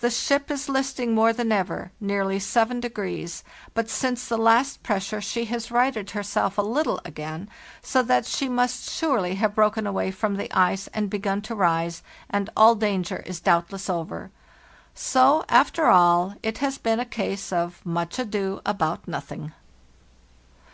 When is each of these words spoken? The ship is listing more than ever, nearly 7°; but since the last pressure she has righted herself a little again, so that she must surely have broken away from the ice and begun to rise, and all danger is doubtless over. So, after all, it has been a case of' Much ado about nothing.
The 0.00 0.08
ship 0.08 0.50
is 0.50 0.70
listing 0.70 1.14
more 1.14 1.34
than 1.34 1.52
ever, 1.52 1.92
nearly 2.00 2.38
7°; 2.38 3.42
but 3.74 3.90
since 3.90 4.26
the 4.26 4.38
last 4.38 4.82
pressure 4.82 5.20
she 5.20 5.44
has 5.52 5.70
righted 5.70 6.12
herself 6.12 6.56
a 6.56 6.62
little 6.62 6.98
again, 7.04 7.46
so 7.82 8.02
that 8.04 8.24
she 8.24 8.48
must 8.48 8.88
surely 8.88 9.34
have 9.34 9.54
broken 9.54 9.86
away 9.86 10.12
from 10.12 10.38
the 10.38 10.50
ice 10.54 10.86
and 10.94 11.10
begun 11.10 11.42
to 11.42 11.54
rise, 11.54 12.02
and 12.30 12.48
all 12.56 12.74
danger 12.74 13.22
is 13.26 13.38
doubtless 13.38 13.90
over. 13.90 14.30
So, 14.94 15.44
after 15.50 15.88
all, 15.88 16.36
it 16.42 16.56
has 16.64 16.78
been 16.78 16.98
a 16.98 17.04
case 17.04 17.52
of' 17.52 17.84
Much 17.84 18.18
ado 18.18 18.62
about 18.64 19.06
nothing. 19.06 19.52